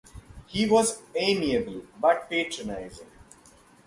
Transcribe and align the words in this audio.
He 0.47 0.67
was 0.67 0.99
amiable, 1.13 1.83
but 1.99 2.27
patronizing. 2.27 3.05